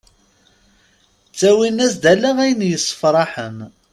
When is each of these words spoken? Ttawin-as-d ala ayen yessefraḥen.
Ttawin-as-d 1.29 2.03
ala 2.13 2.31
ayen 2.43 2.61
yessefraḥen. 2.69 3.57